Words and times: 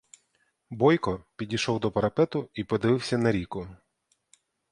Бойко 0.71 1.23
підійшов 1.35 1.79
до 1.79 1.91
парапету 1.91 2.49
й 2.53 2.63
подивився 2.63 3.17
на 3.17 3.31
ріку. 3.31 3.67